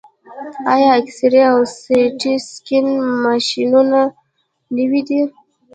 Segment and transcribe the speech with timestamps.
[0.73, 2.85] آیا اکسرې او سټي سکن
[3.23, 3.99] ماشینونه
[4.77, 5.21] نوي دي؟